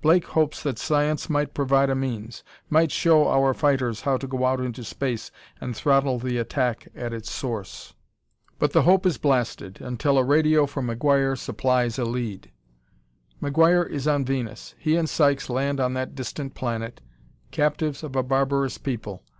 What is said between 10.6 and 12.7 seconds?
from McGuire supplies a lead.